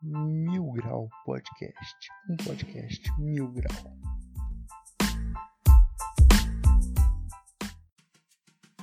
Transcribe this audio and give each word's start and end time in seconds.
Mil 0.00 0.70
Grau 0.74 1.08
Podcast, 1.24 2.08
um 2.30 2.36
podcast 2.36 3.02
mil 3.18 3.48
grau. 3.48 3.96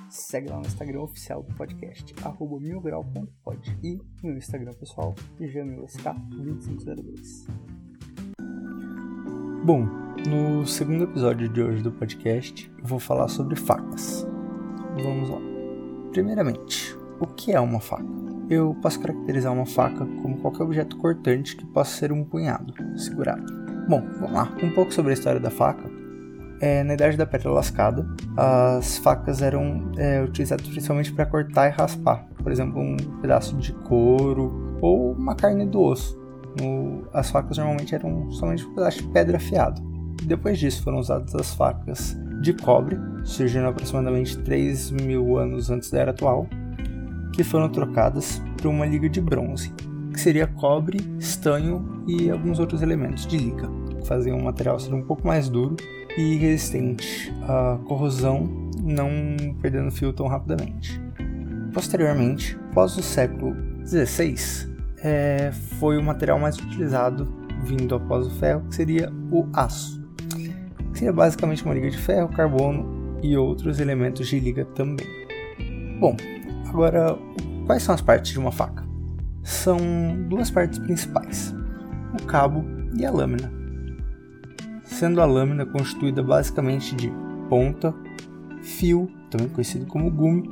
Segue 0.10 0.50
lá 0.50 0.58
no 0.58 0.66
Instagram 0.66 1.04
oficial 1.04 1.42
do 1.42 1.56
podcast, 1.56 2.14
arroba 2.22 2.60
milgrau.pod 2.60 3.80
e 3.82 3.98
no 4.22 4.38
Instagram 4.38 4.74
pessoal, 4.74 5.16
jamilsk2502. 5.40 7.48
Bom, 9.64 9.86
no 10.28 10.68
segundo 10.68 11.06
episódio 11.06 11.48
de 11.48 11.62
hoje 11.62 11.82
do 11.82 11.94
podcast, 11.94 12.70
eu 12.78 12.86
vou 12.86 13.00
falar 13.00 13.30
sobre 13.30 13.56
facas. 13.56 14.28
Vamos 15.02 15.30
lá. 15.30 15.40
Primeiramente, 16.12 16.94
o 17.22 17.28
que 17.28 17.54
é 17.54 17.60
uma 17.60 17.80
faca? 17.80 18.25
Eu 18.50 18.76
posso 18.82 19.00
caracterizar 19.00 19.52
uma 19.52 19.66
faca 19.66 20.06
como 20.22 20.38
qualquer 20.38 20.64
objeto 20.64 20.98
cortante 20.98 21.56
que 21.56 21.66
possa 21.66 21.98
ser 21.98 22.12
um 22.12 22.24
punhado, 22.24 22.74
segurado. 22.96 23.44
Bom, 23.88 24.04
vamos 24.20 24.32
lá. 24.32 24.52
Um 24.62 24.72
pouco 24.72 24.94
sobre 24.94 25.12
a 25.12 25.14
história 25.14 25.40
da 25.40 25.50
faca. 25.50 25.90
É, 26.62 26.84
na 26.84 26.94
Idade 26.94 27.18
da 27.18 27.26
Pedra 27.26 27.52
Lascada, 27.52 28.08
as 28.38 28.98
facas 28.98 29.42
eram 29.42 29.92
é, 29.98 30.22
utilizadas 30.22 30.66
principalmente 30.68 31.12
para 31.12 31.26
cortar 31.26 31.68
e 31.68 31.72
raspar. 31.72 32.26
Por 32.42 32.52
exemplo, 32.52 32.80
um 32.80 32.96
pedaço 33.22 33.56
de 33.58 33.74
couro 33.74 34.78
ou 34.82 35.14
uma 35.14 35.36
carne 35.36 35.66
do 35.66 35.82
osso. 35.82 36.20
No, 36.62 37.08
as 37.14 37.30
facas 37.30 37.58
normalmente 37.58 37.94
eram 37.94 38.32
somente 38.32 38.66
um 38.66 38.74
pedaço 38.74 39.02
de 39.02 39.08
pedra 39.10 39.38
afiado. 39.38 39.82
Depois 40.24 40.58
disso 40.58 40.82
foram 40.84 41.00
usadas 41.00 41.36
as 41.36 41.54
facas 41.54 42.16
de 42.42 42.54
cobre, 42.54 42.98
surgindo 43.24 43.68
aproximadamente 43.68 44.38
3 44.38 44.92
mil 44.92 45.38
anos 45.38 45.70
antes 45.70 45.90
da 45.90 46.00
era 46.00 46.12
atual, 46.12 46.48
que 47.36 47.44
foram 47.44 47.68
trocadas 47.70 48.42
por 48.58 48.68
uma 48.68 48.86
liga 48.86 49.10
de 49.10 49.20
bronze, 49.20 49.74
que 50.14 50.20
seria 50.20 50.48
cobre, 50.48 51.00
estanho 51.20 52.04
e 52.08 52.30
alguns 52.30 52.60
outros 52.60 52.82
elementos 52.82 53.28
de 53.28 53.38
liga, 53.38 53.70
que 54.00 54.08
faziam 54.08 54.38
o 54.38 54.44
material 54.44 54.80
ser 54.80 54.94
um 54.94 55.02
pouco 55.02 55.28
mais 55.28 55.50
duro 55.50 55.76
e 56.18 56.36
resistente 56.36 57.34
à 57.44 57.78
corrosão, 57.86 58.72
não 58.82 59.10
perdendo 59.62 59.92
fio 59.92 60.14
tão 60.14 60.28
rapidamente. 60.28 61.02
Posteriormente, 61.74 62.58
após 62.72 62.96
o 62.98 63.04
século 63.04 63.54
XVI, 63.86 64.74
é, 65.04 65.52
foi 65.78 65.98
o 65.98 66.04
material 66.04 66.40
mais 66.40 66.58
utilizado 66.58 67.28
vindo 67.66 67.96
após 67.96 68.28
o 68.28 68.32
ferro, 68.32 68.66
que 68.70 68.76
seria 68.76 69.12
o 69.30 69.46
aço, 69.52 70.02
que 70.94 71.00
seria 71.00 71.12
basicamente 71.12 71.66
uma 71.66 71.74
liga 71.74 71.90
de 71.90 71.98
ferro, 71.98 72.30
carbono 72.30 73.20
e 73.22 73.36
outros 73.36 73.82
elementos 73.82 74.30
de 74.30 74.40
liga 74.40 74.64
também. 74.64 75.06
Bom, 76.00 76.16
agora 76.68 77.18
quais 77.66 77.84
são 77.84 77.96
as 77.96 78.02
partes 78.02 78.32
de 78.32 78.40
uma 78.40 78.52
faca? 78.52 78.84
São 79.44 79.78
duas 80.28 80.50
partes 80.50 80.80
principais: 80.80 81.54
o 82.20 82.26
cabo 82.26 82.64
e 82.98 83.06
a 83.06 83.12
lâmina. 83.12 83.52
Sendo 84.84 85.22
a 85.22 85.26
lâmina 85.26 85.66
constituída 85.66 86.24
basicamente 86.24 86.96
de 86.96 87.12
ponta, 87.50 87.94
fio, 88.62 89.10
também 89.30 89.50
conhecido 89.50 89.86
como 89.86 90.10
gume, 90.10 90.50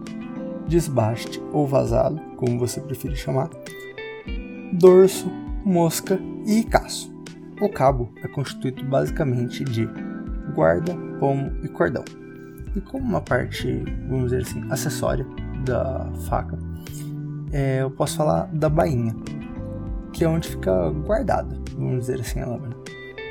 desbaste 0.67 1.41
ou 1.51 1.67
vazado, 1.67 2.19
como 2.37 2.59
você 2.59 2.81
preferir 2.81 3.17
chamar, 3.17 3.49
dorso, 4.73 5.31
mosca 5.63 6.19
e 6.45 6.63
caço. 6.63 7.13
O 7.61 7.69
cabo 7.69 8.11
é 8.23 8.27
constituído 8.27 8.83
basicamente 8.83 9.63
de 9.63 9.87
guarda, 10.53 10.93
pomo 11.19 11.51
e 11.63 11.67
cordão. 11.67 12.03
E 12.75 12.81
como 12.81 13.05
uma 13.05 13.21
parte, 13.21 13.83
vamos 14.09 14.31
dizer 14.31 14.41
assim, 14.41 14.63
acessória 14.69 15.25
da 15.63 16.09
faca, 16.27 16.57
é, 17.51 17.81
eu 17.81 17.91
posso 17.91 18.17
falar 18.17 18.47
da 18.53 18.69
bainha, 18.69 19.15
que 20.11 20.23
é 20.23 20.27
onde 20.27 20.49
fica 20.49 20.89
guardada, 20.89 21.55
vamos 21.75 22.01
dizer 22.01 22.19
assim, 22.19 22.39
a 22.39 22.47
lâmina. 22.47 22.75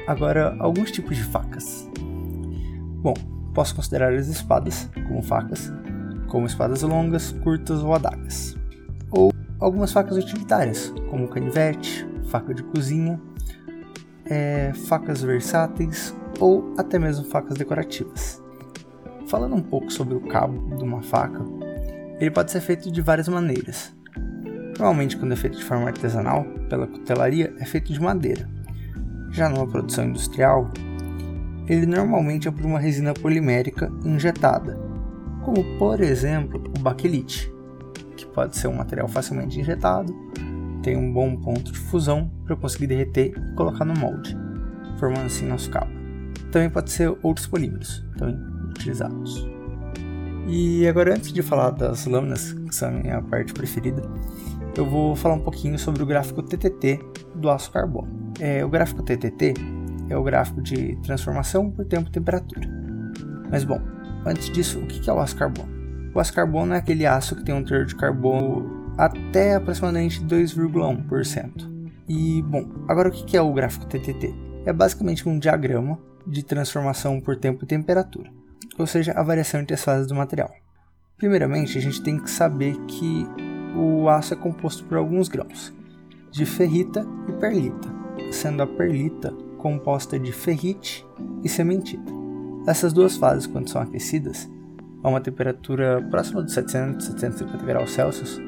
Agora, 0.06 0.56
alguns 0.58 0.90
tipos 0.90 1.16
de 1.16 1.24
facas. 1.24 1.88
Bom, 3.02 3.14
posso 3.54 3.74
considerar 3.74 4.12
as 4.12 4.28
espadas 4.28 4.88
como 5.08 5.22
facas, 5.22 5.72
como 6.28 6.46
espadas 6.46 6.82
longas, 6.82 7.32
curtas 7.42 7.82
ou 7.82 7.94
adagas. 7.94 8.56
Ou 9.10 9.32
algumas 9.60 9.92
facas 9.92 10.16
utilitárias, 10.16 10.92
como 11.10 11.28
canivete, 11.28 12.06
faca 12.28 12.54
de 12.54 12.62
cozinha, 12.62 13.20
é, 14.26 14.72
facas 14.88 15.22
versáteis 15.22 16.14
ou 16.40 16.74
até 16.78 16.98
mesmo 16.98 17.24
facas 17.26 17.56
decorativas. 17.56 18.42
Falando 19.26 19.54
um 19.54 19.62
pouco 19.62 19.92
sobre 19.92 20.14
o 20.14 20.20
cabo 20.20 20.76
de 20.76 20.82
uma 20.82 21.02
faca, 21.02 21.42
ele 22.22 22.30
pode 22.30 22.52
ser 22.52 22.60
feito 22.60 22.88
de 22.88 23.00
várias 23.00 23.26
maneiras. 23.26 23.92
Normalmente, 24.78 25.16
quando 25.16 25.32
é 25.32 25.36
feito 25.36 25.58
de 25.58 25.64
forma 25.64 25.88
artesanal, 25.88 26.44
pela 26.68 26.86
cutelaria, 26.86 27.52
é 27.58 27.64
feito 27.64 27.92
de 27.92 28.00
madeira. 28.00 28.48
Já 29.32 29.48
numa 29.48 29.66
produção 29.66 30.04
industrial, 30.04 30.70
ele 31.66 31.84
normalmente 31.84 32.46
é 32.46 32.50
por 32.52 32.64
uma 32.64 32.78
resina 32.78 33.12
polimérica 33.12 33.90
injetada, 34.04 34.78
como 35.44 35.64
por 35.78 36.00
exemplo 36.00 36.62
o 36.78 36.78
baquelite, 36.78 37.52
que 38.16 38.24
pode 38.26 38.56
ser 38.56 38.68
um 38.68 38.76
material 38.76 39.08
facilmente 39.08 39.58
injetado, 39.58 40.14
tem 40.80 40.96
um 40.96 41.12
bom 41.12 41.34
ponto 41.36 41.72
de 41.72 41.78
fusão 41.78 42.30
para 42.44 42.54
conseguir 42.54 42.86
derreter 42.86 43.32
e 43.36 43.54
colocar 43.56 43.84
no 43.84 43.94
molde, 43.94 44.36
formando 44.96 45.26
assim 45.26 45.48
nosso 45.48 45.68
cabo. 45.70 45.90
Também 46.52 46.70
pode 46.70 46.92
ser 46.92 47.12
outros 47.20 47.48
polímeros 47.48 48.06
também 48.16 48.38
utilizados. 48.70 49.44
E 50.46 50.86
agora 50.88 51.14
antes 51.14 51.32
de 51.32 51.42
falar 51.42 51.70
das 51.70 52.06
lâminas, 52.06 52.52
que 52.52 52.74
são 52.74 52.88
a 52.88 52.92
minha 52.92 53.22
parte 53.22 53.52
preferida, 53.52 54.02
eu 54.76 54.84
vou 54.86 55.14
falar 55.14 55.34
um 55.34 55.40
pouquinho 55.40 55.78
sobre 55.78 56.02
o 56.02 56.06
gráfico 56.06 56.42
TTT 56.42 57.00
do 57.34 57.50
aço 57.50 57.70
carbono. 57.70 58.32
É, 58.40 58.64
o 58.64 58.68
gráfico 58.68 59.02
TTT 59.02 59.54
é 60.08 60.16
o 60.16 60.22
gráfico 60.22 60.60
de 60.60 60.96
transformação 61.02 61.70
por 61.70 61.84
tempo 61.84 62.08
e 62.08 62.12
temperatura. 62.12 62.68
Mas 63.50 63.64
bom, 63.64 63.80
antes 64.26 64.50
disso, 64.50 64.78
o 64.78 64.86
que 64.86 65.08
é 65.08 65.12
o 65.12 65.20
aço 65.20 65.36
carbono? 65.36 65.70
O 66.14 66.20
aço 66.20 66.32
carbono 66.32 66.74
é 66.74 66.78
aquele 66.78 67.06
aço 67.06 67.36
que 67.36 67.44
tem 67.44 67.54
um 67.54 67.64
teor 67.64 67.84
de 67.84 67.94
carbono 67.94 68.94
até 68.98 69.54
aproximadamente 69.54 70.22
2,1%. 70.24 71.70
E 72.08 72.42
bom, 72.42 72.68
agora 72.88 73.08
o 73.08 73.12
que 73.12 73.36
é 73.36 73.40
o 73.40 73.52
gráfico 73.52 73.86
TTT? 73.86 74.34
É 74.66 74.72
basicamente 74.72 75.28
um 75.28 75.38
diagrama 75.38 75.98
de 76.26 76.42
transformação 76.42 77.20
por 77.20 77.36
tempo 77.36 77.64
e 77.64 77.66
temperatura, 77.66 78.30
ou 78.82 78.86
seja, 78.86 79.12
a 79.12 79.22
variação 79.22 79.60
entre 79.60 79.74
as 79.74 79.82
fases 79.82 80.06
do 80.06 80.14
material. 80.14 80.52
Primeiramente, 81.16 81.78
a 81.78 81.80
gente 81.80 82.02
tem 82.02 82.18
que 82.18 82.28
saber 82.28 82.76
que 82.86 83.26
o 83.76 84.08
aço 84.08 84.34
é 84.34 84.36
composto 84.36 84.84
por 84.84 84.98
alguns 84.98 85.28
grãos, 85.28 85.72
de 86.30 86.44
ferrita 86.44 87.06
e 87.28 87.32
perlita, 87.32 87.88
sendo 88.32 88.62
a 88.62 88.66
perlita 88.66 89.32
composta 89.56 90.18
de 90.18 90.32
ferrite 90.32 91.06
e 91.44 91.48
cementita. 91.48 92.12
Essas 92.66 92.92
duas 92.92 93.16
fases, 93.16 93.46
quando 93.46 93.70
são 93.70 93.80
aquecidas, 93.80 94.50
a 95.02 95.08
uma 95.08 95.20
temperatura 95.20 96.02
próxima 96.10 96.42
de 96.42 96.52
700 96.52 97.06
750 97.06 97.64
graus 97.64 97.92
Celsius, 97.92 98.40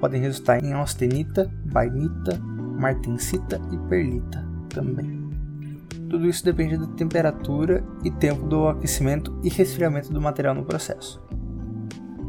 podem 0.00 0.20
resultar 0.20 0.62
em 0.62 0.72
austenita, 0.72 1.50
bainita, 1.64 2.38
martensita 2.78 3.60
e 3.72 3.78
perlita 3.88 4.44
também. 4.68 5.23
Tudo 6.08 6.26
isso 6.26 6.44
depende 6.44 6.76
da 6.76 6.86
temperatura 6.86 7.84
e 8.04 8.10
tempo 8.10 8.46
do 8.46 8.68
aquecimento 8.68 9.38
e 9.42 9.48
resfriamento 9.48 10.12
do 10.12 10.20
material 10.20 10.54
no 10.54 10.64
processo. 10.64 11.22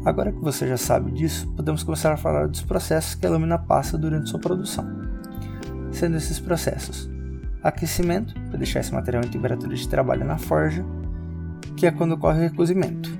Agora 0.04 0.30
que 0.30 0.40
você 0.40 0.68
já 0.68 0.76
sabe 0.76 1.10
disso, 1.10 1.48
podemos 1.56 1.82
começar 1.82 2.12
a 2.12 2.16
falar 2.16 2.46
dos 2.46 2.62
processos 2.62 3.16
que 3.16 3.26
a 3.26 3.30
lâmina 3.30 3.58
passa 3.58 3.98
durante 3.98 4.30
sua 4.30 4.38
produção. 4.38 4.86
Sendo 5.90 6.16
esses 6.16 6.38
processos: 6.38 7.10
aquecimento, 7.62 8.32
para 8.48 8.58
deixar 8.58 8.80
esse 8.80 8.94
material 8.94 9.24
em 9.24 9.28
temperatura 9.28 9.74
de 9.74 9.88
trabalho 9.88 10.24
na 10.24 10.38
forja, 10.38 10.84
que 11.76 11.86
é 11.86 11.90
quando 11.90 12.12
ocorre 12.12 12.38
o 12.38 12.42
recozimento, 12.42 13.10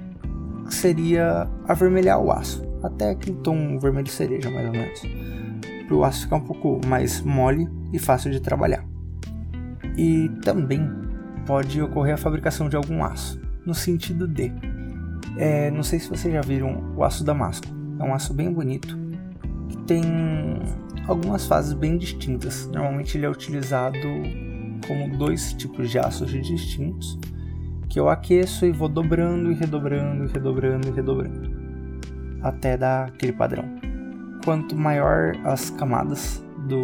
que 0.64 0.74
seria 0.74 1.48
avermelhar 1.66 2.20
o 2.20 2.30
aço, 2.30 2.64
até 2.82 3.10
aquele 3.10 3.36
tom 3.38 3.78
vermelho 3.80 4.08
cereja 4.08 4.48
mais 4.50 4.66
ou 4.66 4.72
menos, 4.72 5.02
para 5.86 5.96
o 5.96 6.04
aço 6.04 6.22
ficar 6.22 6.36
um 6.36 6.44
pouco 6.44 6.80
mais 6.86 7.20
mole 7.20 7.68
e 7.92 7.98
fácil 7.98 8.30
de 8.30 8.40
trabalhar. 8.40 8.84
E 9.96 10.28
também 10.42 10.90
pode 11.46 11.80
ocorrer 11.80 12.14
a 12.14 12.18
fabricação 12.18 12.68
de 12.68 12.76
algum 12.76 13.02
aço, 13.04 13.40
no 13.64 13.74
sentido 13.74 14.26
de 14.26 14.52
é, 15.36 15.70
não 15.70 15.82
sei 15.82 15.98
se 15.98 16.08
vocês 16.08 16.32
já 16.32 16.40
viram 16.40 16.94
o 16.96 17.04
aço 17.04 17.22
damasco. 17.22 17.66
É 17.98 18.02
um 18.02 18.14
aço 18.14 18.32
bem 18.32 18.52
bonito 18.52 18.96
que 19.68 19.76
tem 19.78 20.02
algumas 21.06 21.46
fases 21.46 21.72
bem 21.72 21.98
distintas. 21.98 22.66
Normalmente 22.72 23.16
ele 23.16 23.26
é 23.26 23.30
utilizado 23.30 23.98
como 24.86 25.16
dois 25.16 25.52
tipos 25.52 25.90
de 25.90 25.98
aços 25.98 26.30
distintos 26.30 27.18
que 27.88 28.00
eu 28.00 28.08
aqueço 28.08 28.66
e 28.66 28.72
vou 28.72 28.88
dobrando 28.88 29.50
e 29.50 29.54
redobrando 29.54 30.24
e 30.24 30.28
redobrando 30.28 30.88
e 30.88 30.90
redobrando 30.90 31.56
até 32.42 32.76
dar 32.76 33.08
aquele 33.08 33.32
padrão. 33.32 33.64
Quanto 34.44 34.76
maior 34.76 35.32
as 35.44 35.70
camadas 35.70 36.44
do, 36.68 36.80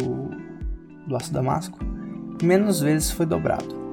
do 1.07 1.15
aço 1.15 1.33
damasco, 1.33 1.79
menos 2.41 2.79
vezes 2.79 3.11
foi 3.11 3.25
dobrado. 3.25 3.83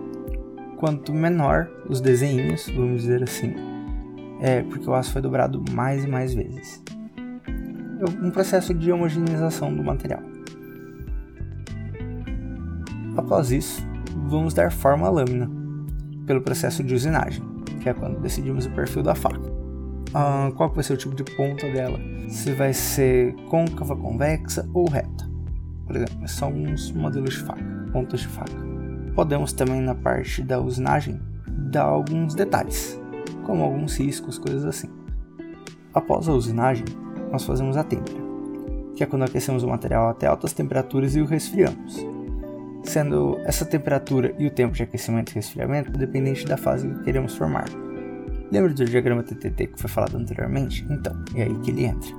Quanto 0.76 1.12
menor 1.12 1.70
os 1.88 2.00
desenhos, 2.00 2.70
vamos 2.74 3.02
dizer 3.02 3.22
assim, 3.22 3.54
é 4.40 4.62
porque 4.62 4.88
o 4.88 4.94
aço 4.94 5.12
foi 5.12 5.20
dobrado 5.20 5.62
mais 5.72 6.04
e 6.04 6.08
mais 6.08 6.32
vezes. 6.32 6.82
É 7.46 8.24
um 8.24 8.30
processo 8.30 8.72
de 8.72 8.90
homogeneização 8.90 9.74
do 9.74 9.84
material. 9.84 10.22
Após 13.16 13.52
isso, 13.52 13.86
vamos 14.26 14.54
dar 14.54 14.72
forma 14.72 15.06
à 15.06 15.10
lâmina 15.10 15.50
pelo 16.26 16.40
processo 16.40 16.82
de 16.82 16.94
usinagem, 16.94 17.42
que 17.80 17.88
é 17.88 17.92
quando 17.92 18.20
decidimos 18.20 18.64
o 18.64 18.70
perfil 18.70 19.02
da 19.02 19.14
faca. 19.14 19.50
Ah, 20.14 20.50
qual 20.56 20.72
vai 20.72 20.82
ser 20.82 20.94
o 20.94 20.96
tipo 20.96 21.14
de 21.14 21.24
ponta 21.36 21.70
dela? 21.70 21.98
Se 22.28 22.52
vai 22.52 22.72
ser 22.72 23.34
côncava, 23.48 23.94
convexa 23.94 24.66
ou 24.72 24.88
reta. 24.88 25.28
Por 25.86 25.96
exemplo, 25.96 26.28
são 26.28 26.48
alguns 26.48 26.92
modelos 26.92 27.34
de 27.34 27.40
faca, 27.40 27.79
pontas 27.90 28.20
de 28.20 28.28
faca. 28.28 28.52
Podemos 29.14 29.52
também 29.52 29.80
na 29.80 29.94
parte 29.94 30.42
da 30.42 30.60
usinagem 30.60 31.20
dar 31.46 31.84
alguns 31.84 32.34
detalhes, 32.34 33.00
como 33.44 33.62
alguns 33.62 33.96
riscos, 33.96 34.38
coisas 34.38 34.64
assim. 34.64 34.88
Após 35.92 36.28
a 36.28 36.32
usinagem, 36.32 36.84
nós 37.30 37.44
fazemos 37.44 37.76
a 37.76 37.84
têmpera, 37.84 38.20
que 38.94 39.02
é 39.02 39.06
quando 39.06 39.24
aquecemos 39.24 39.62
o 39.62 39.68
material 39.68 40.08
até 40.08 40.26
altas 40.26 40.52
temperaturas 40.52 41.16
e 41.16 41.20
o 41.20 41.26
resfriamos 41.26 42.20
sendo 42.82 43.38
essa 43.44 43.64
temperatura 43.64 44.34
e 44.38 44.46
o 44.46 44.50
tempo 44.50 44.74
de 44.74 44.82
aquecimento 44.82 45.30
e 45.30 45.34
resfriamento 45.34 45.92
dependente 45.92 46.44
da 46.46 46.56
fase 46.56 46.88
que 46.88 47.04
queremos 47.04 47.36
formar. 47.36 47.68
Lembra 48.50 48.72
do 48.72 48.84
diagrama 48.84 49.22
TTT 49.22 49.68
que 49.68 49.80
foi 49.80 49.88
falado 49.88 50.16
anteriormente? 50.16 50.84
Então, 50.90 51.12
é 51.36 51.44
aí 51.44 51.54
que 51.60 51.70
ele 51.70 51.84
entra. 51.84 52.10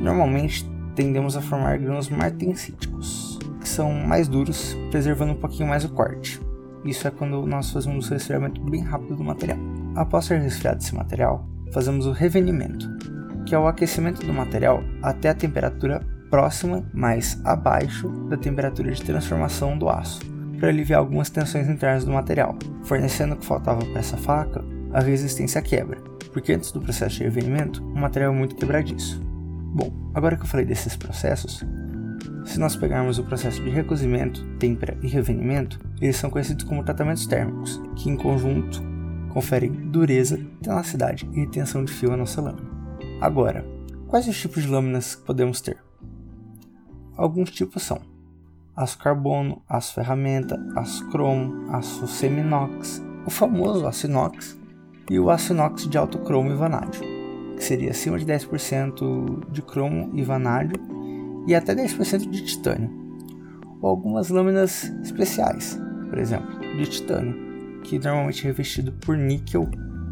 Normalmente 0.00 0.64
tendemos 0.94 1.36
a 1.36 1.40
formar 1.40 1.78
grãos 1.78 2.08
martensíticos, 2.08 3.38
que 3.60 3.68
são 3.68 3.92
mais 3.92 4.28
duros, 4.28 4.76
preservando 4.90 5.32
um 5.32 5.36
pouquinho 5.36 5.68
mais 5.68 5.84
o 5.84 5.88
corte. 5.88 6.40
Isso 6.84 7.08
é 7.08 7.10
quando 7.10 7.46
nós 7.46 7.70
fazemos 7.70 8.08
o 8.08 8.12
resfriamento 8.12 8.60
bem 8.60 8.82
rápido 8.82 9.16
do 9.16 9.24
material. 9.24 9.58
Após 9.94 10.26
ser 10.26 10.38
resfriado 10.40 10.82
esse 10.82 10.94
material, 10.94 11.48
fazemos 11.72 12.06
o 12.06 12.12
revenimento, 12.12 12.88
que 13.46 13.54
é 13.54 13.58
o 13.58 13.66
aquecimento 13.66 14.24
do 14.26 14.32
material 14.32 14.82
até 15.02 15.30
a 15.30 15.34
temperatura 15.34 16.00
próxima, 16.30 16.84
mas 16.92 17.40
abaixo 17.44 18.08
da 18.28 18.36
temperatura 18.36 18.90
de 18.90 19.02
transformação 19.02 19.78
do 19.78 19.88
aço, 19.88 20.20
para 20.58 20.68
aliviar 20.68 21.00
algumas 21.00 21.30
tensões 21.30 21.68
internas 21.68 22.04
do 22.04 22.12
material, 22.12 22.56
fornecendo 22.82 23.34
o 23.34 23.36
que 23.36 23.46
faltava 23.46 23.84
para 23.84 24.00
essa 24.00 24.16
faca, 24.16 24.64
a 24.92 25.00
resistência 25.00 25.58
à 25.58 25.62
quebra, 25.62 25.98
porque 26.32 26.52
antes 26.52 26.72
do 26.72 26.80
processo 26.80 27.16
de 27.16 27.24
revenimento, 27.24 27.82
o 27.82 27.98
material 27.98 28.32
é 28.32 28.36
muito 28.36 28.56
quebradiço. 28.56 29.22
Bom, 29.74 29.92
agora 30.14 30.36
que 30.36 30.44
eu 30.44 30.46
falei 30.46 30.64
desses 30.64 30.94
processos, 30.94 31.64
se 32.44 32.60
nós 32.60 32.76
pegarmos 32.76 33.18
o 33.18 33.24
processo 33.24 33.60
de 33.60 33.70
recozimento, 33.70 34.46
têmpera 34.56 34.96
e 35.02 35.08
revenimento, 35.08 35.80
eles 36.00 36.16
são 36.16 36.30
conhecidos 36.30 36.64
como 36.64 36.84
tratamentos 36.84 37.26
térmicos, 37.26 37.82
que 37.96 38.08
em 38.08 38.16
conjunto 38.16 38.80
conferem 39.30 39.72
dureza, 39.72 40.38
tenacidade 40.62 41.28
e 41.32 41.40
retenção 41.40 41.84
de 41.84 41.92
fio 41.92 42.12
à 42.12 42.16
nossa 42.16 42.40
lâmina. 42.40 42.70
Agora, 43.20 43.66
quais 44.06 44.28
os 44.28 44.40
tipos 44.40 44.62
de 44.62 44.68
lâminas 44.68 45.16
podemos 45.16 45.60
ter? 45.60 45.76
Alguns 47.16 47.50
tipos 47.50 47.82
são 47.82 48.00
aço 48.76 48.96
carbono, 48.98 49.60
aço 49.68 49.94
ferramenta, 49.94 50.56
aço 50.76 51.10
cromo, 51.10 51.72
aço 51.72 52.06
seminox, 52.06 53.02
o 53.26 53.30
famoso 53.30 53.88
aço 53.88 54.06
inox 54.06 54.56
e 55.10 55.18
o 55.18 55.30
aço 55.30 55.52
inox 55.52 55.88
de 55.88 55.98
alto 55.98 56.20
cromo 56.20 56.52
e 56.52 56.54
vanádio, 56.54 57.13
que 57.56 57.64
seria 57.64 57.90
acima 57.90 58.18
de 58.18 58.26
10% 58.26 59.50
de 59.50 59.62
cromo 59.62 60.10
e 60.14 60.22
vanádio 60.22 60.76
e 61.46 61.54
até 61.54 61.74
10% 61.74 62.28
de 62.28 62.44
titânio, 62.44 62.90
ou 63.80 63.90
algumas 63.90 64.28
lâminas 64.28 64.84
especiais, 65.02 65.80
por 66.08 66.18
exemplo, 66.18 66.58
de 66.76 66.86
titânio, 66.86 67.34
que 67.82 67.98
normalmente 67.98 68.42
é 68.42 68.46
revestido 68.46 68.92
por 68.92 69.16
níquel 69.16 69.68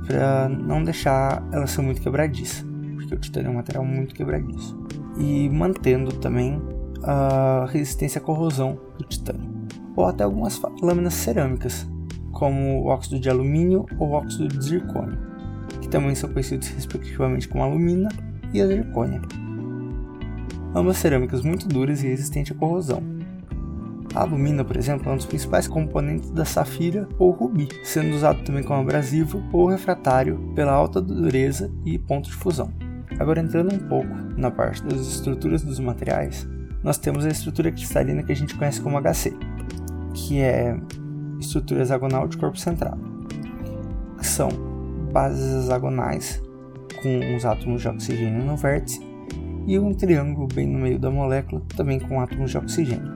para 0.06 0.48
não 0.48 0.82
deixar 0.82 1.46
ela 1.52 1.66
ser 1.66 1.82
muito 1.82 2.02
quebradiça, 2.02 2.64
porque 2.96 3.14
o 3.14 3.18
titânio 3.18 3.48
é 3.48 3.50
um 3.50 3.54
material 3.54 3.84
muito 3.84 4.14
quebradiço, 4.14 4.78
e 5.18 5.48
mantendo 5.48 6.12
também 6.16 6.60
a 7.02 7.66
resistência 7.70 8.20
à 8.20 8.22
corrosão 8.22 8.78
do 8.98 9.04
titânio, 9.04 9.50
ou 9.96 10.04
até 10.04 10.24
algumas 10.24 10.60
lâminas 10.82 11.14
cerâmicas, 11.14 11.88
como 12.30 12.82
o 12.82 12.86
óxido 12.86 13.20
de 13.20 13.30
alumínio 13.30 13.86
ou 13.98 14.12
óxido 14.12 14.48
de 14.48 14.64
zircônio, 14.64 15.31
que 15.80 15.88
também 15.88 16.14
são 16.14 16.30
conhecidos 16.30 16.68
respectivamente 16.68 17.48
como 17.48 17.64
alumina 17.64 18.08
e 18.52 18.60
a 18.60 18.66
zircônia. 18.66 19.20
Ambas 20.74 20.96
cerâmicas 20.96 21.42
muito 21.42 21.68
duras 21.68 22.02
e 22.02 22.08
resistentes 22.08 22.52
à 22.52 22.58
corrosão. 22.58 23.02
A 24.14 24.20
alumina, 24.20 24.64
por 24.64 24.76
exemplo, 24.76 25.08
é 25.08 25.12
um 25.12 25.16
dos 25.16 25.26
principais 25.26 25.66
componentes 25.66 26.30
da 26.30 26.44
safira 26.44 27.08
ou 27.18 27.30
rubi, 27.30 27.68
sendo 27.82 28.14
usado 28.14 28.42
também 28.44 28.62
como 28.62 28.80
abrasivo 28.80 29.42
ou 29.52 29.66
refratário 29.66 30.52
pela 30.54 30.72
alta 30.72 31.00
dureza 31.00 31.70
e 31.84 31.98
ponto 31.98 32.28
de 32.28 32.34
fusão. 32.34 32.70
Agora 33.18 33.40
entrando 33.40 33.74
um 33.74 33.78
pouco 33.78 34.14
na 34.36 34.50
parte 34.50 34.82
das 34.84 35.00
estruturas 35.00 35.62
dos 35.62 35.78
materiais, 35.78 36.46
nós 36.82 36.98
temos 36.98 37.24
a 37.24 37.28
estrutura 37.28 37.70
cristalina 37.70 38.22
que 38.22 38.32
a 38.32 38.36
gente 38.36 38.54
conhece 38.54 38.80
como 38.80 39.00
HC, 39.00 39.34
que 40.14 40.40
é 40.40 40.76
estrutura 41.38 41.82
hexagonal 41.82 42.28
de 42.28 42.36
corpo 42.36 42.58
centrado, 42.58 43.00
são 44.20 44.71
bases 45.12 45.64
hexagonais 45.64 46.42
com 47.02 47.36
os 47.36 47.44
átomos 47.44 47.82
de 47.82 47.88
oxigênio 47.88 48.42
no 48.44 48.56
vértice 48.56 49.00
e 49.66 49.78
um 49.78 49.92
triângulo 49.92 50.48
bem 50.52 50.66
no 50.66 50.78
meio 50.78 50.98
da 50.98 51.10
molécula, 51.10 51.62
também 51.76 52.00
com 52.00 52.20
átomos 52.20 52.50
de 52.50 52.58
oxigênio, 52.58 53.12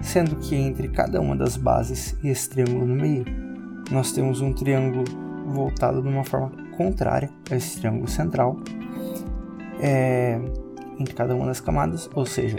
sendo 0.00 0.36
que 0.36 0.56
entre 0.56 0.88
cada 0.88 1.20
uma 1.20 1.36
das 1.36 1.56
bases 1.56 2.16
e 2.22 2.28
esse 2.28 2.48
triângulo 2.50 2.86
no 2.86 2.96
meio, 2.96 3.24
nós 3.90 4.12
temos 4.12 4.40
um 4.40 4.52
triângulo 4.52 5.04
voltado 5.46 6.02
de 6.02 6.08
uma 6.08 6.24
forma 6.24 6.50
contrária 6.76 7.30
a 7.50 7.54
esse 7.54 7.78
triângulo 7.78 8.08
central, 8.08 8.56
é, 9.80 10.40
entre 10.98 11.14
cada 11.14 11.34
uma 11.34 11.46
das 11.46 11.60
camadas, 11.60 12.10
ou 12.14 12.26
seja, 12.26 12.56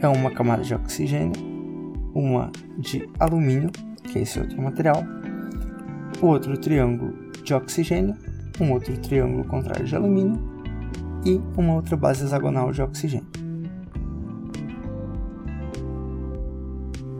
é 0.00 0.08
uma 0.08 0.30
camada 0.30 0.62
de 0.62 0.74
oxigênio, 0.74 1.32
uma 2.14 2.50
de 2.78 3.08
alumínio, 3.18 3.70
que 4.04 4.18
é 4.18 4.22
esse 4.22 4.38
outro 4.38 4.60
material, 4.62 5.02
outro 6.22 6.56
triângulo 6.56 7.25
de 7.46 7.54
oxigênio, 7.54 8.14
um 8.60 8.72
outro 8.72 8.96
triângulo 8.98 9.44
contrário 9.44 9.86
de 9.86 9.94
alumínio 9.96 10.38
e 11.24 11.40
uma 11.56 11.74
outra 11.74 11.96
base 11.96 12.24
hexagonal 12.24 12.72
de 12.72 12.82
oxigênio. 12.82 13.26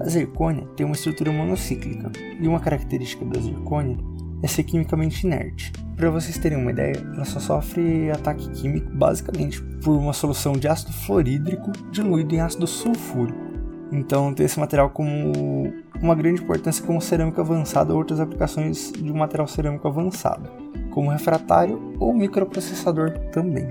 A 0.01 0.09
zircônia 0.09 0.67
tem 0.77 0.85
uma 0.85 0.95
estrutura 0.95 1.33
monocíclica 1.33 2.13
e 2.41 2.47
uma 2.47 2.61
característica 2.61 3.25
da 3.25 3.41
zircônia 3.41 3.97
é 4.43 4.47
ser 4.47 4.65
quimicamente 4.65 5.27
inerte, 5.27 5.73
para 5.97 6.11
vocês 6.11 6.37
terem 6.37 6.59
uma 6.59 6.71
ideia, 6.71 6.95
ela 7.15 7.25
só 7.25 7.41
sofre 7.41 8.11
ataque 8.11 8.51
químico 8.51 8.91
basicamente 8.95 9.63
por 9.83 9.97
uma 9.97 10.13
solução 10.13 10.53
de 10.53 10.69
ácido 10.69 10.93
fluorídrico 10.93 11.73
diluído 11.91 12.35
em 12.35 12.41
ácido 12.41 12.67
sulfúrico. 12.67 13.46
Então 13.93 14.35
tem 14.35 14.47
esse 14.47 14.59
material 14.59 14.91
como 14.91 15.73
uma 16.01 16.15
grande 16.15 16.43
importância 16.43 16.85
como 16.85 17.01
cerâmica 17.01 17.41
avançada 17.41 17.93
ou 17.93 17.99
outras 17.99 18.21
aplicações 18.21 18.93
de 18.93 19.11
um 19.11 19.17
material 19.17 19.47
cerâmico 19.47 19.87
avançado, 19.87 20.51
como 20.91 21.11
refratário 21.11 21.95
ou 21.99 22.13
microprocessador 22.13 23.13
também. 23.33 23.71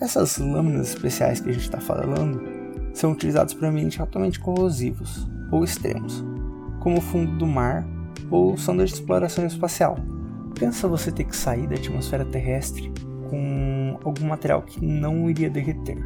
Essas 0.00 0.38
lâminas 0.38 0.88
especiais 0.88 1.40
que 1.40 1.48
a 1.48 1.52
gente 1.52 1.64
está 1.64 1.80
falando 1.80 2.40
são 2.92 3.12
utilizadas 3.12 3.54
para 3.54 3.68
ambientes 3.68 3.98
altamente 3.98 4.38
corrosivos 4.38 5.28
ou 5.50 5.64
extremos, 5.64 6.24
como 6.80 6.98
o 6.98 7.00
fundo 7.02 7.36
do 7.36 7.46
mar 7.46 7.86
ou 8.30 8.56
sondas 8.56 8.90
de 8.90 8.96
exploração 8.96 9.46
espacial, 9.46 9.96
Pensa 10.58 10.88
você 10.88 11.12
ter 11.12 11.22
que 11.22 11.36
sair 11.36 11.68
da 11.68 11.76
atmosfera 11.76 12.24
terrestre 12.24 12.92
com 13.30 13.96
algum 14.02 14.26
material 14.26 14.62
que 14.62 14.84
não 14.84 15.30
iria 15.30 15.48
derreter. 15.48 15.96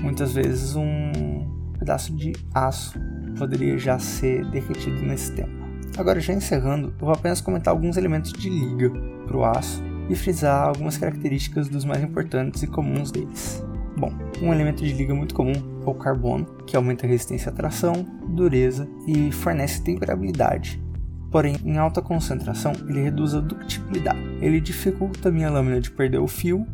Muitas 0.00 0.34
vezes 0.34 0.76
um 0.76 1.48
pedaço 1.86 2.12
de 2.16 2.32
aço 2.52 2.98
poderia 3.38 3.78
já 3.78 3.96
ser 3.96 4.44
derretido 4.46 5.00
nesse 5.02 5.32
tempo. 5.32 5.54
Agora, 5.96 6.18
já 6.18 6.32
encerrando, 6.32 6.92
eu 7.00 7.06
vou 7.06 7.14
apenas 7.14 7.40
comentar 7.40 7.72
alguns 7.72 7.96
elementos 7.96 8.32
de 8.32 8.50
liga 8.50 8.90
para 9.24 9.36
o 9.36 9.44
aço 9.44 9.82
e 10.10 10.16
frisar 10.16 10.66
algumas 10.66 10.98
características 10.98 11.68
dos 11.68 11.84
mais 11.84 12.02
importantes 12.02 12.64
e 12.64 12.66
comuns 12.66 13.12
deles. 13.12 13.64
Bom, 13.96 14.12
um 14.42 14.52
elemento 14.52 14.84
de 14.84 14.92
liga 14.92 15.14
muito 15.14 15.34
comum 15.34 15.54
é 15.86 15.88
o 15.88 15.94
carbono, 15.94 16.44
que 16.66 16.76
aumenta 16.76 17.06
a 17.06 17.08
resistência 17.08 17.50
à 17.50 17.54
tração, 17.54 18.04
dureza 18.28 18.88
e 19.06 19.30
fornece 19.30 19.82
temperabilidade, 19.82 20.84
Porém, 21.30 21.56
em 21.64 21.76
alta 21.76 22.00
concentração, 22.00 22.72
ele 22.88 23.02
reduz 23.02 23.34
a 23.34 23.40
ductibilidade. 23.40 24.18
Ele 24.40 24.60
dificulta 24.60 25.28
a 25.28 25.32
minha 25.32 25.50
lâmina 25.50 25.80
de 25.80 25.90
perder 25.90 26.18
o 26.18 26.28
fio, 26.28 26.64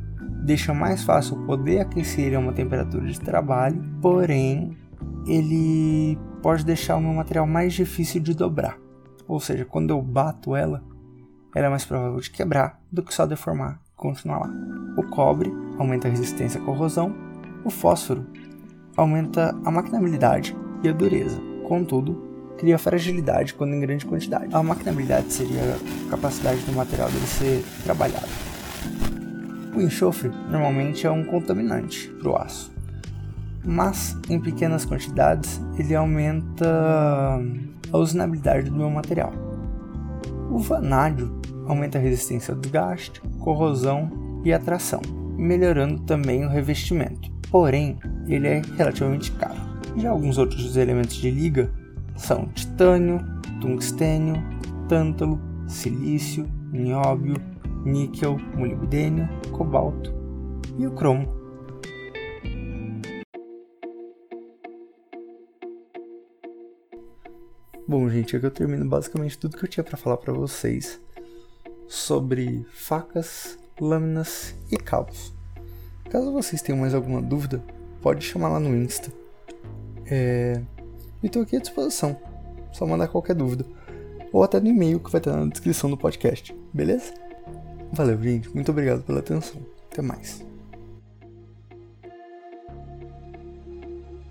deixa 0.44 0.74
mais 0.74 1.02
fácil 1.02 1.36
poder 1.46 1.80
aquecer 1.80 2.26
ele 2.26 2.36
a 2.36 2.38
uma 2.38 2.52
temperatura 2.52 3.06
de 3.06 3.18
trabalho, 3.18 3.82
porém, 4.00 4.76
ele 5.26 6.18
pode 6.42 6.64
deixar 6.64 6.96
o 6.96 7.00
meu 7.00 7.12
material 7.12 7.46
mais 7.46 7.72
difícil 7.72 8.20
de 8.20 8.34
dobrar. 8.34 8.78
Ou 9.26 9.38
seja, 9.40 9.64
quando 9.64 9.90
eu 9.90 10.02
bato 10.02 10.56
ela, 10.56 10.82
ela 11.54 11.66
é 11.66 11.70
mais 11.70 11.84
provável 11.84 12.18
de 12.18 12.30
quebrar 12.30 12.80
do 12.90 13.02
que 13.02 13.14
só 13.14 13.26
deformar 13.26 13.80
e 13.92 13.96
continuar 13.96 14.40
lá. 14.40 14.50
O 14.96 15.02
cobre 15.04 15.52
aumenta 15.78 16.08
a 16.08 16.10
resistência 16.10 16.60
à 16.60 16.64
corrosão, 16.64 17.14
o 17.64 17.70
fósforo 17.70 18.26
aumenta 18.96 19.56
a 19.64 19.70
maquinabilidade 19.70 20.56
e 20.82 20.88
a 20.88 20.92
dureza. 20.92 21.40
Contudo, 21.68 22.32
cria 22.58 22.78
fragilidade 22.78 23.54
quando 23.54 23.74
em 23.74 23.80
grande 23.80 24.04
quantidade. 24.04 24.54
A 24.54 24.62
maquinabilidade 24.62 25.32
seria 25.32 25.76
a 26.06 26.10
capacidade 26.10 26.60
do 26.62 26.72
material 26.72 27.10
dele 27.10 27.26
ser 27.26 27.64
trabalhado. 27.84 28.28
O 29.74 29.80
enxofre 29.80 30.30
normalmente 30.50 31.06
é 31.06 31.10
um 31.10 31.24
contaminante 31.24 32.08
para 32.20 32.30
o 32.30 32.36
aço, 32.36 32.70
mas 33.64 34.18
em 34.28 34.40
pequenas 34.40 34.84
quantidades 34.84 35.60
ele 35.78 35.94
aumenta 35.94 37.40
a 37.92 37.98
usinabilidade 37.98 38.70
do 38.70 38.76
meu 38.76 38.90
material. 38.90 39.32
O 40.50 40.58
vanádio 40.58 41.40
aumenta 41.66 41.98
a 41.98 42.00
resistência 42.00 42.52
ao 42.52 42.60
desgaste, 42.60 43.20
corrosão 43.38 44.10
e 44.44 44.52
atração, 44.52 45.00
melhorando 45.36 46.02
também 46.02 46.44
o 46.44 46.48
revestimento. 46.48 47.30
Porém, 47.50 47.98
ele 48.26 48.48
é 48.48 48.62
relativamente 48.76 49.30
caro. 49.32 49.60
Já 49.96 50.10
alguns 50.10 50.38
outros 50.38 50.76
elementos 50.76 51.16
de 51.16 51.30
liga 51.30 51.70
são 52.16 52.46
titânio, 52.46 53.20
tungstênio, 53.60 54.42
tântalo, 54.88 55.40
silício, 55.66 56.48
nióbio, 56.72 57.36
níquel, 57.84 58.38
molibdênio, 58.56 59.28
cobalto 59.52 60.12
e 60.78 60.86
o 60.86 60.92
cromo. 60.92 61.41
Bom, 67.92 68.08
gente, 68.08 68.34
aqui 68.34 68.46
eu 68.46 68.50
termino 68.50 68.86
basicamente 68.86 69.36
tudo 69.36 69.58
que 69.58 69.66
eu 69.66 69.68
tinha 69.68 69.84
para 69.84 69.98
falar 69.98 70.16
para 70.16 70.32
vocês 70.32 70.98
sobre 71.86 72.64
facas, 72.72 73.58
lâminas 73.78 74.54
e 74.70 74.78
cabos. 74.78 75.34
Caso 76.08 76.32
vocês 76.32 76.62
tenham 76.62 76.80
mais 76.80 76.94
alguma 76.94 77.20
dúvida, 77.20 77.62
pode 78.00 78.24
chamar 78.24 78.48
lá 78.48 78.58
no 78.58 78.74
Insta. 78.74 79.12
É... 80.06 80.62
E 81.22 81.26
estou 81.26 81.42
aqui 81.42 81.54
à 81.54 81.60
disposição. 81.60 82.18
Só 82.72 82.86
mandar 82.86 83.08
qualquer 83.08 83.34
dúvida. 83.34 83.66
Ou 84.32 84.42
até 84.42 84.58
no 84.58 84.68
e-mail 84.68 84.98
que 84.98 85.12
vai 85.12 85.18
estar 85.18 85.36
na 85.36 85.44
descrição 85.44 85.90
do 85.90 85.96
podcast, 85.98 86.56
beleza? 86.72 87.12
Valeu, 87.92 88.18
gente. 88.22 88.48
Muito 88.54 88.70
obrigado 88.70 89.02
pela 89.02 89.18
atenção. 89.18 89.60
Até 89.90 90.00
mais. 90.00 90.42